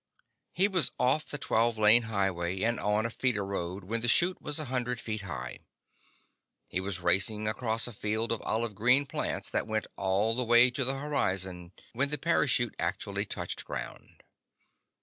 [0.51, 4.41] He was off the twelve lane highway and on a feeder road when the chute
[4.41, 5.59] was a hundred feet high.
[6.67, 10.71] He was racing across a field of olive green plants that went all the way
[10.71, 14.23] to the horizon when the parachute actually touched ground.